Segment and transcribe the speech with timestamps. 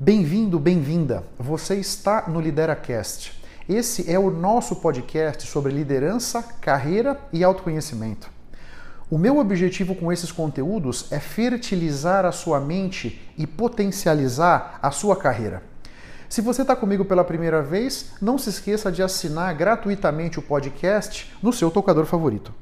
[0.00, 1.24] Bem-vindo, bem-vinda.
[1.36, 3.32] Você está no LideraCast.
[3.68, 8.30] Esse é o nosso podcast sobre liderança, carreira e autoconhecimento.
[9.10, 15.16] O meu objetivo com esses conteúdos é fertilizar a sua mente e potencializar a sua
[15.16, 15.64] carreira.
[16.28, 21.34] Se você está comigo pela primeira vez, não se esqueça de assinar gratuitamente o podcast
[21.42, 22.54] no seu tocador favorito.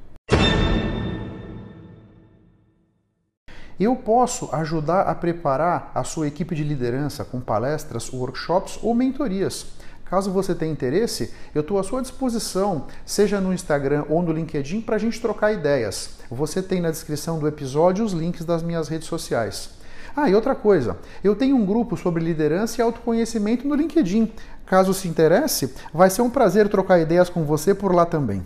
[3.78, 9.66] Eu posso ajudar a preparar a sua equipe de liderança com palestras, workshops ou mentorias.
[10.06, 14.80] Caso você tenha interesse, eu estou à sua disposição, seja no Instagram ou no LinkedIn,
[14.80, 16.10] para a gente trocar ideias.
[16.30, 19.70] Você tem na descrição do episódio os links das minhas redes sociais.
[20.16, 24.32] Ah, e outra coisa, eu tenho um grupo sobre liderança e autoconhecimento no LinkedIn.
[24.64, 28.42] Caso se interesse, vai ser um prazer trocar ideias com você por lá também.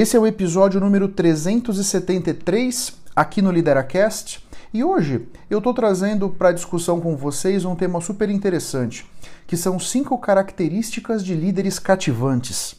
[0.00, 4.40] Esse é o episódio número 373 aqui no Lideracast
[4.72, 9.04] e hoje eu estou trazendo para discussão com vocês um tema super interessante,
[9.44, 12.76] que são cinco características de líderes cativantes.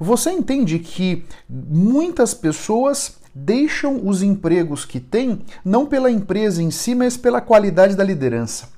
[0.00, 6.92] Você entende que muitas pessoas deixam os empregos que têm não pela empresa em si,
[6.92, 8.71] mas pela qualidade da liderança.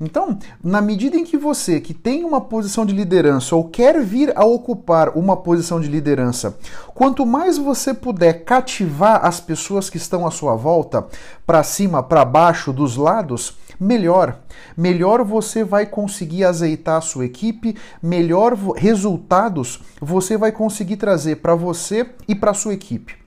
[0.00, 4.32] Então, na medida em que você que tem uma posição de liderança ou quer vir
[4.34, 6.56] a ocupar uma posição de liderança,
[6.94, 11.06] quanto mais você puder cativar as pessoas que estão à sua volta,
[11.46, 14.38] para cima, para baixo, dos lados, melhor.
[14.74, 21.54] Melhor você vai conseguir azeitar a sua equipe, melhor resultados você vai conseguir trazer para
[21.54, 23.20] você e para sua equipe.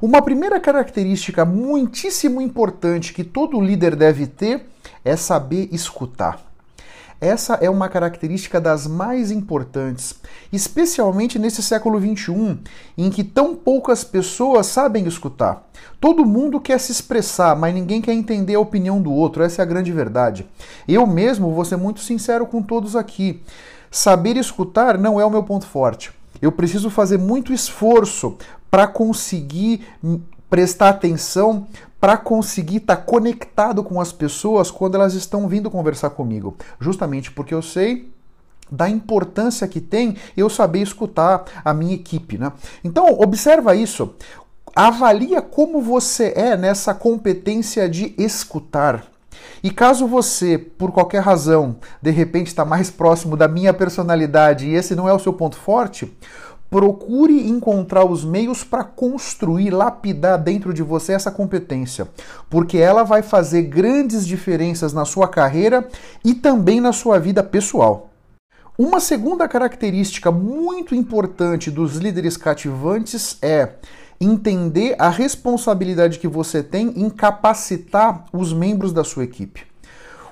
[0.00, 4.71] Uma primeira característica muitíssimo importante que todo líder deve ter
[5.04, 6.52] é saber escutar.
[7.22, 10.16] Essa é uma característica das mais importantes,
[10.52, 12.58] especialmente nesse século XXI,
[12.98, 15.68] em que tão poucas pessoas sabem escutar.
[16.00, 19.64] Todo mundo quer se expressar, mas ninguém quer entender a opinião do outro, essa é
[19.64, 20.44] a grande verdade.
[20.88, 23.40] Eu mesmo vou ser muito sincero com todos aqui.
[23.88, 26.10] Saber escutar não é o meu ponto forte.
[26.40, 28.36] Eu preciso fazer muito esforço
[28.68, 29.86] para conseguir
[30.52, 31.66] prestar atenção
[31.98, 36.54] para conseguir estar tá conectado com as pessoas quando elas estão vindo conversar comigo.
[36.78, 38.12] Justamente porque eu sei
[38.70, 42.52] da importância que tem eu saber escutar a minha equipe, né?
[42.84, 44.14] Então, observa isso.
[44.76, 49.06] Avalia como você é nessa competência de escutar.
[49.62, 54.74] E caso você, por qualquer razão, de repente está mais próximo da minha personalidade e
[54.74, 56.12] esse não é o seu ponto forte,
[56.72, 62.08] Procure encontrar os meios para construir, lapidar dentro de você essa competência,
[62.48, 65.86] porque ela vai fazer grandes diferenças na sua carreira
[66.24, 68.08] e também na sua vida pessoal.
[68.78, 73.74] Uma segunda característica muito importante dos líderes cativantes é
[74.18, 79.66] entender a responsabilidade que você tem em capacitar os membros da sua equipe.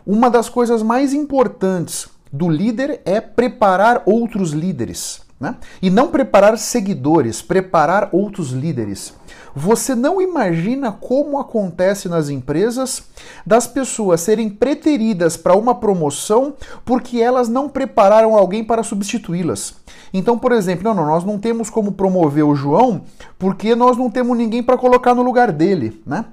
[0.07, 5.28] Uma das coisas mais importantes do líder é preparar outros líderes.
[5.41, 5.56] Né?
[5.81, 9.15] E não preparar seguidores, preparar outros líderes.
[9.55, 13.05] Você não imagina como acontece nas empresas
[13.45, 16.53] das pessoas serem preteridas para uma promoção
[16.84, 19.75] porque elas não prepararam alguém para substituí-las.
[20.12, 23.03] Então, por exemplo, não, não, nós não temos como promover o João
[23.39, 26.27] porque nós não temos ninguém para colocar no lugar dele, né?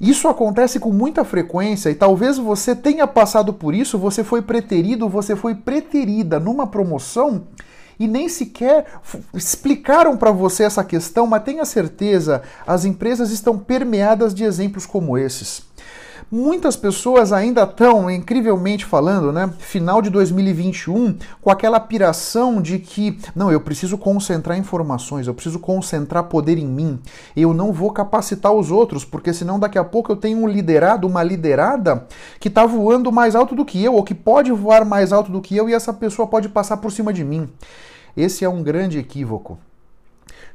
[0.00, 5.08] Isso acontece com muita frequência e talvez você tenha passado por isso, você foi preterido,
[5.10, 7.42] você foi preterida numa promoção
[8.00, 8.86] e nem sequer
[9.34, 15.18] explicaram para você essa questão, mas tenha certeza, as empresas estão permeadas de exemplos como
[15.18, 15.69] esses.
[16.32, 23.18] Muitas pessoas ainda estão, incrivelmente falando, né, final de 2021, com aquela piração de que,
[23.34, 27.00] não, eu preciso concentrar informações, eu preciso concentrar poder em mim,
[27.36, 31.04] eu não vou capacitar os outros, porque senão daqui a pouco eu tenho um liderado,
[31.04, 32.06] uma liderada
[32.38, 35.40] que está voando mais alto do que eu, ou que pode voar mais alto do
[35.40, 37.48] que eu, e essa pessoa pode passar por cima de mim.
[38.16, 39.58] Esse é um grande equívoco.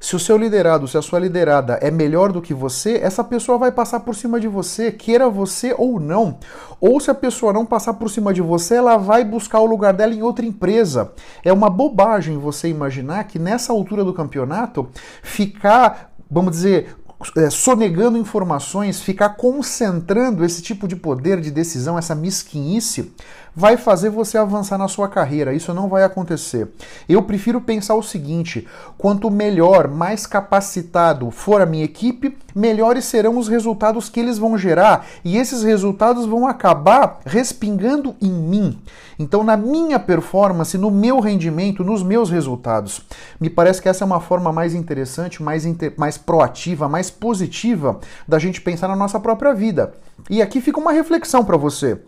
[0.05, 3.57] Se o seu liderado, se a sua liderada é melhor do que você, essa pessoa
[3.57, 6.37] vai passar por cima de você, queira você ou não.
[6.79, 9.93] Ou se a pessoa não passar por cima de você, ela vai buscar o lugar
[9.93, 11.11] dela em outra empresa.
[11.43, 14.87] É uma bobagem você imaginar que nessa altura do campeonato
[15.23, 16.95] ficar, vamos dizer,
[17.37, 23.13] é, sonegando informações, ficar concentrando esse tipo de poder de decisão, essa mesquinice,
[23.55, 25.53] vai fazer você avançar na sua carreira.
[25.53, 26.67] Isso não vai acontecer.
[27.07, 28.67] Eu prefiro pensar o seguinte:
[28.97, 34.57] quanto melhor, mais capacitado for a minha equipe, melhores serão os resultados que eles vão
[34.57, 38.79] gerar e esses resultados vão acabar respingando em mim.
[39.17, 43.01] Então, na minha performance, no meu rendimento, nos meus resultados.
[43.39, 45.63] Me parece que essa é uma forma mais interessante, mais,
[45.95, 49.93] mais proativa, mais mais positiva da gente pensar na nossa própria vida.
[50.29, 51.99] E aqui fica uma reflexão para você.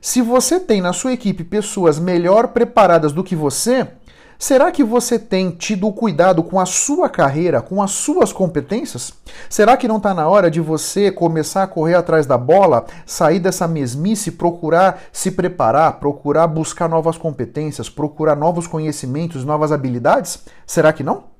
[0.00, 3.88] Se você tem na sua equipe pessoas melhor preparadas do que você,
[4.36, 9.12] Será que você tem tido cuidado com a sua carreira, com as suas competências?
[9.48, 13.38] Será que não está na hora de você começar a correr atrás da bola, sair
[13.38, 20.40] dessa mesmice, procurar se preparar, procurar buscar novas competências, procurar novos conhecimentos, novas habilidades?
[20.66, 21.33] Será que não?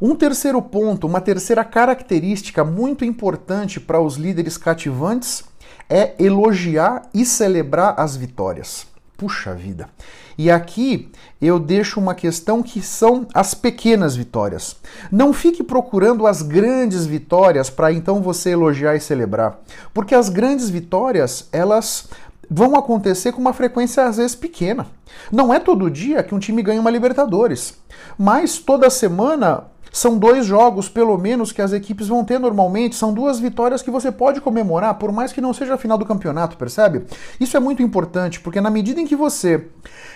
[0.00, 5.44] Um terceiro ponto, uma terceira característica muito importante para os líderes cativantes
[5.90, 8.86] é elogiar e celebrar as vitórias.
[9.18, 9.90] Puxa vida!
[10.38, 14.74] E aqui eu deixo uma questão que são as pequenas vitórias.
[15.12, 19.60] Não fique procurando as grandes vitórias para então você elogiar e celebrar,
[19.92, 22.08] porque as grandes vitórias, elas
[22.50, 24.86] vão acontecer com uma frequência às vezes pequena.
[25.30, 27.78] Não é todo dia que um time ganha uma Libertadores,
[28.18, 32.94] mas toda semana são dois jogos, pelo menos, que as equipes vão ter normalmente.
[32.94, 36.06] São duas vitórias que você pode comemorar, por mais que não seja a final do
[36.06, 37.04] campeonato, percebe?
[37.40, 39.66] Isso é muito importante, porque na medida em que você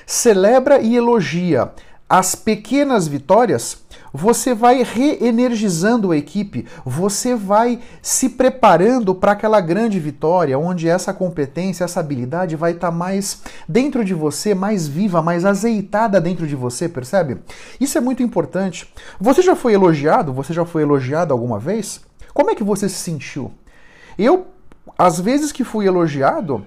[0.06, 1.72] celebra e elogia
[2.08, 3.83] as pequenas vitórias,
[4.16, 11.12] você vai reenergizando a equipe, você vai se preparando para aquela grande vitória, onde essa
[11.12, 16.46] competência, essa habilidade vai estar tá mais dentro de você, mais viva, mais azeitada dentro
[16.46, 17.38] de você, percebe?
[17.80, 18.88] Isso é muito importante.
[19.20, 20.32] Você já foi elogiado?
[20.32, 22.00] Você já foi elogiado alguma vez?
[22.32, 23.50] Como é que você se sentiu?
[24.16, 24.46] Eu,
[24.96, 26.64] às vezes que fui elogiado,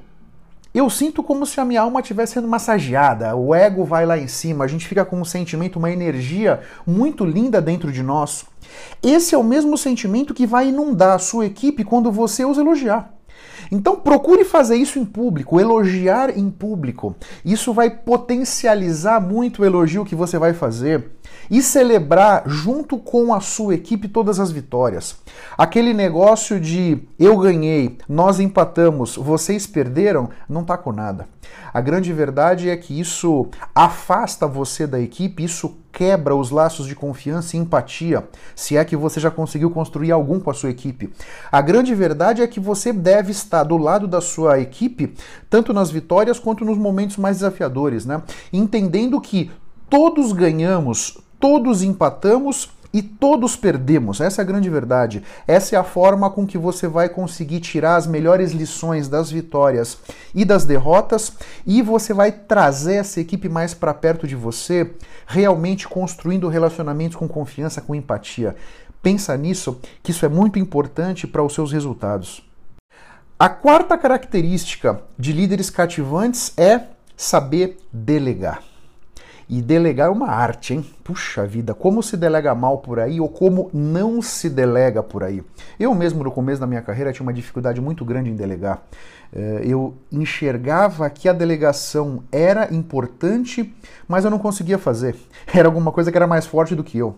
[0.78, 4.28] eu sinto como se a minha alma estivesse sendo massageada, o ego vai lá em
[4.28, 8.46] cima, a gente fica com um sentimento, uma energia muito linda dentro de nós.
[9.02, 13.17] Esse é o mesmo sentimento que vai inundar a sua equipe quando você os elogiar.
[13.72, 17.16] Então procure fazer isso em público, elogiar em público.
[17.44, 21.12] Isso vai potencializar muito o elogio que você vai fazer
[21.50, 25.18] e celebrar junto com a sua equipe todas as vitórias.
[25.58, 31.28] Aquele negócio de eu ganhei, nós empatamos, vocês perderam, não tá com nada.
[31.74, 36.94] A grande verdade é que isso afasta você da equipe, isso quebra os laços de
[36.94, 41.12] confiança e empatia, se é que você já conseguiu construir algum com a sua equipe.
[41.52, 45.16] A grande verdade é que você deve estar do lado da sua equipe,
[45.50, 48.22] tanto nas vitórias quanto nos momentos mais desafiadores, né?
[48.54, 49.50] Entendendo que
[49.90, 54.22] todos ganhamos, todos empatamos e todos perdemos.
[54.22, 55.24] Essa é a grande verdade.
[55.48, 59.98] Essa é a forma com que você vai conseguir tirar as melhores lições das vitórias
[60.34, 61.34] e das derrotas
[61.66, 64.92] e você vai trazer essa equipe mais para perto de você,
[65.26, 68.56] realmente construindo relacionamentos com confiança, com empatia.
[69.02, 72.44] Pensa nisso, que isso é muito importante para os seus resultados.
[73.40, 76.82] A quarta característica de líderes cativantes é
[77.16, 78.64] saber delegar.
[79.50, 80.86] E delegar é uma arte, hein?
[81.04, 85.42] Puxa vida, como se delega mal por aí ou como não se delega por aí.
[85.80, 88.84] Eu mesmo, no começo da minha carreira, tinha uma dificuldade muito grande em delegar.
[89.34, 93.74] Eh, eu enxergava que a delegação era importante,
[94.06, 95.16] mas eu não conseguia fazer.
[95.54, 97.16] Era alguma coisa que era mais forte do que eu.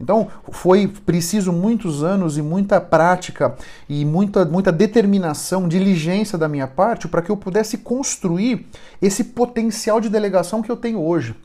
[0.00, 3.54] Então foi preciso muitos anos e muita prática
[3.88, 8.66] e muita, muita determinação, diligência da minha parte para que eu pudesse construir
[9.00, 11.36] esse potencial de delegação que eu tenho hoje.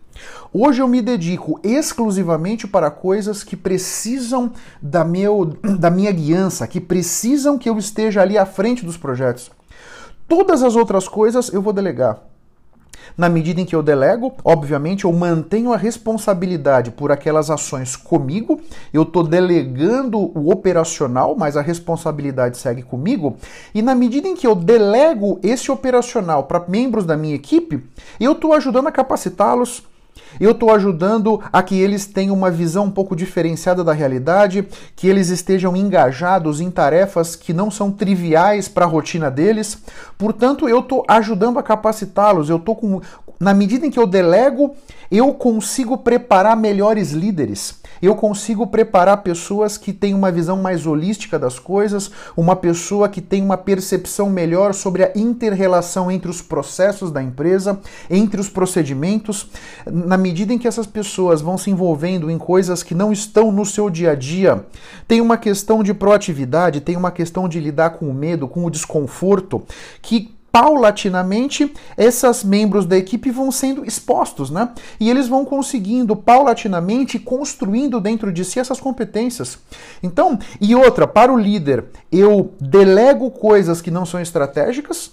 [0.53, 4.51] Hoje eu me dedico exclusivamente para coisas que precisam
[4.81, 5.45] da, meu,
[5.79, 9.51] da minha guiança, que precisam que eu esteja ali à frente dos projetos.
[10.27, 12.19] Todas as outras coisas eu vou delegar.
[13.17, 18.59] Na medida em que eu delego, obviamente eu mantenho a responsabilidade por aquelas ações comigo,
[18.91, 23.37] eu estou delegando o operacional, mas a responsabilidade segue comigo.
[23.73, 27.81] E na medida em que eu delego esse operacional para membros da minha equipe,
[28.19, 29.83] eu estou ajudando a capacitá-los
[30.39, 35.07] eu estou ajudando a que eles tenham uma visão um pouco diferenciada da realidade, que
[35.07, 39.81] eles estejam engajados em tarefas que não são triviais para a rotina deles.
[40.17, 42.49] Portanto, eu estou ajudando a capacitá-los.
[42.49, 43.01] Eu estou com,
[43.39, 44.75] na medida em que eu delego,
[45.11, 47.79] eu consigo preparar melhores líderes.
[48.01, 53.21] Eu consigo preparar pessoas que têm uma visão mais holística das coisas, uma pessoa que
[53.21, 59.47] tem uma percepção melhor sobre a interrelação entre os processos da empresa, entre os procedimentos.
[59.85, 63.65] Na medida em que essas pessoas vão se envolvendo em coisas que não estão no
[63.65, 64.65] seu dia a dia,
[65.07, 68.69] tem uma questão de proatividade, tem uma questão de lidar com o medo, com o
[68.69, 69.63] desconforto,
[70.01, 74.69] que paulatinamente esses membros da equipe vão sendo expostos, né?
[74.97, 79.59] E eles vão conseguindo paulatinamente construindo dentro de si essas competências.
[80.01, 85.11] Então, e outra, para o líder, eu delego coisas que não são estratégicas,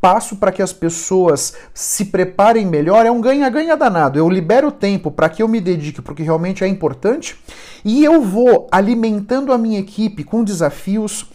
[0.00, 4.18] passo para que as pessoas se preparem melhor, é um ganha-ganha danado.
[4.18, 7.36] Eu libero tempo para que eu me dedique para o que realmente é importante
[7.84, 11.26] e eu vou alimentando a minha equipe com desafios,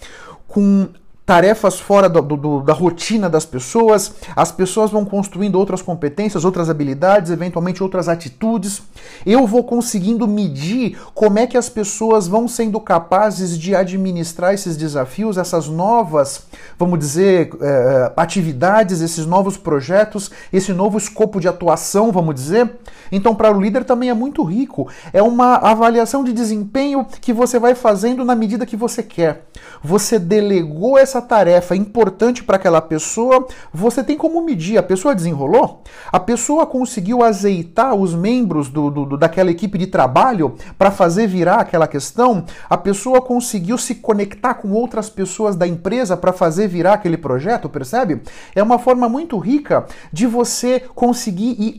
[0.47, 0.89] com
[1.25, 6.69] tarefas fora do, do, da rotina das pessoas, as pessoas vão construindo outras competências, outras
[6.69, 8.81] habilidades, eventualmente outras atitudes.
[9.25, 14.75] Eu vou conseguindo medir como é que as pessoas vão sendo capazes de administrar esses
[14.75, 16.45] desafios, essas novas,
[16.77, 22.69] vamos dizer, é, atividades, esses novos projetos, esse novo escopo de atuação, vamos dizer.
[23.11, 24.89] Então, para o líder também é muito rico.
[25.13, 29.45] É uma avaliação de desempenho que você vai fazendo na medida que você quer.
[29.83, 34.77] Você delegou essa essa tarefa importante para aquela pessoa, você tem como medir.
[34.77, 35.83] A pessoa desenrolou?
[36.11, 41.57] A pessoa conseguiu azeitar os membros do, do daquela equipe de trabalho para fazer virar
[41.57, 42.45] aquela questão?
[42.67, 47.69] A pessoa conseguiu se conectar com outras pessoas da empresa para fazer virar aquele projeto,
[47.69, 48.21] percebe?
[48.55, 51.77] É uma forma muito rica de você conseguir ir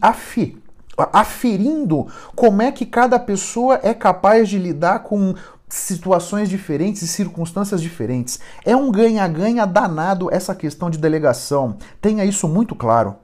[1.12, 5.34] aferindo como é que cada pessoa é capaz de lidar com
[5.68, 8.38] situações diferentes e circunstâncias diferentes.
[8.64, 11.76] É um ganha-ganha danado essa questão de delegação.
[12.00, 13.16] Tenha isso muito claro.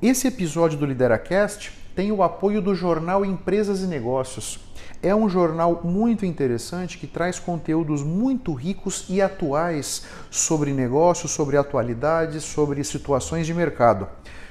[0.00, 4.58] Esse episódio do Lideracast tem o apoio do jornal Empresas e Negócios.
[5.04, 11.58] É um jornal muito interessante que traz conteúdos muito ricos e atuais sobre negócios, sobre
[11.58, 14.08] atualidades, sobre situações de mercado.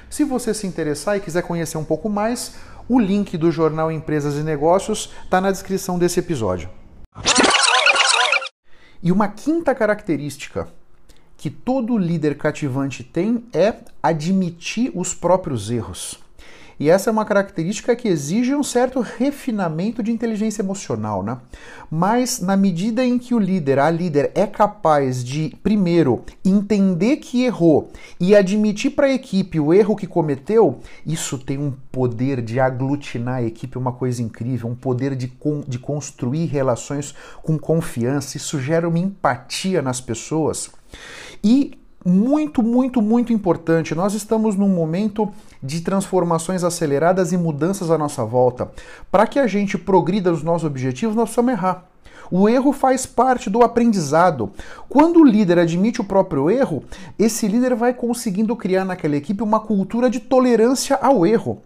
[0.08, 2.54] Se você se interessar e quiser conhecer um pouco mais,
[2.88, 6.70] o link do jornal Empresas e Negócios está na descrição desse episódio.
[9.02, 10.68] E uma quinta característica
[11.36, 16.23] que todo líder cativante tem é admitir os próprios erros.
[16.78, 21.38] E essa é uma característica que exige um certo refinamento de inteligência emocional, né?
[21.90, 27.44] Mas na medida em que o líder, a líder, é capaz de, primeiro, entender que
[27.44, 32.58] errou e admitir para a equipe o erro que cometeu, isso tem um poder de
[32.58, 38.36] aglutinar a equipe, uma coisa incrível, um poder de, con de construir relações com confiança.
[38.36, 40.70] Isso gera uma empatia nas pessoas.
[41.42, 43.94] E muito, muito, muito importante.
[43.94, 45.32] Nós estamos num momento
[45.64, 48.70] de transformações aceleradas e mudanças à nossa volta.
[49.10, 51.86] Para que a gente progrida os nossos objetivos, nós precisamos errar.
[52.30, 54.50] O erro faz parte do aprendizado.
[54.88, 56.84] Quando o líder admite o próprio erro,
[57.18, 61.62] esse líder vai conseguindo criar naquela equipe uma cultura de tolerância ao erro.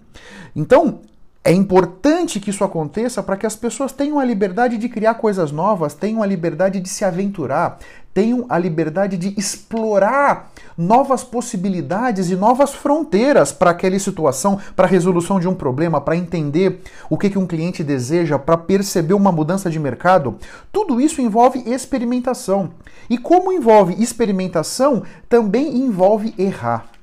[0.54, 1.00] Então,
[1.44, 5.50] é importante que isso aconteça para que as pessoas tenham a liberdade de criar coisas
[5.50, 7.78] novas, tenham a liberdade de se aventurar,
[8.18, 14.90] tenham a liberdade de explorar novas possibilidades e novas fronteiras para aquela situação, para a
[14.90, 19.30] resolução de um problema, para entender o que, que um cliente deseja, para perceber uma
[19.30, 20.36] mudança de mercado.
[20.72, 22.70] Tudo isso envolve experimentação.
[23.08, 26.97] E como envolve experimentação, também envolve errar.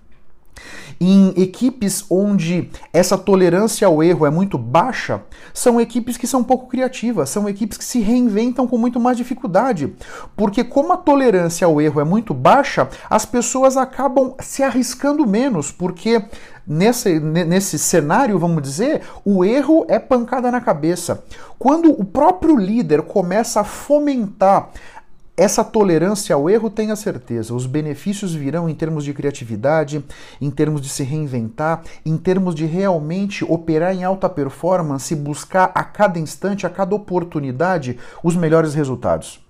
[1.00, 5.24] Em equipes onde essa tolerância ao erro é muito baixa,
[5.54, 9.94] são equipes que são pouco criativas, são equipes que se reinventam com muito mais dificuldade.
[10.36, 15.72] Porque, como a tolerância ao erro é muito baixa, as pessoas acabam se arriscando menos,
[15.72, 16.24] porque
[16.68, 21.24] nesse, nesse cenário, vamos dizer, o erro é pancada na cabeça.
[21.60, 24.70] Quando o próprio líder começa a fomentar
[25.38, 30.04] essa tolerância ao erro, tenha certeza, os benefícios virão em termos de criatividade,
[30.40, 35.72] em termos de se reinventar, em termos de realmente operar em alta performance e buscar
[35.76, 39.45] a cada instante, a cada oportunidade, os melhores resultados.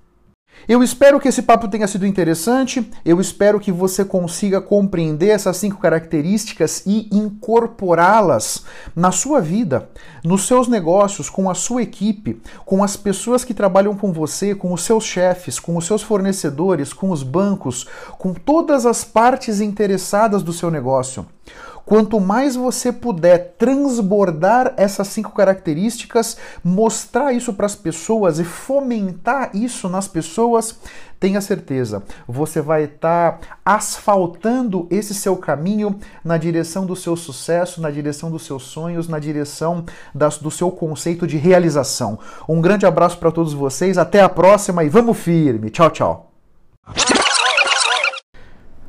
[0.68, 2.90] Eu espero que esse papo tenha sido interessante.
[3.06, 8.64] Eu espero que você consiga compreender essas cinco características e incorporá-las
[8.96, 9.90] na sua vida,
[10.24, 14.74] nos seus negócios, com a sua equipe, com as pessoas que trabalham com você, com
[14.74, 17.86] os seus chefes, com os seus fornecedores, com os bancos,
[18.18, 21.28] com todas as partes interessadas do seu negócio.
[21.86, 29.52] Quanto mais você puder transbordar essas cinco características, mostrar isso para as pessoas e fomentar
[29.54, 30.80] isso nas pessoas,
[31.20, 37.82] tenha certeza, você vai estar tá asfaltando esse seu caminho na direção do seu sucesso,
[37.82, 42.20] na direção dos seus sonhos, na direção das, do seu conceito de realização.
[42.50, 45.70] Um grande abraço para todos vocês, até a próxima e vamos firme.
[45.70, 46.35] Tchau, tchau.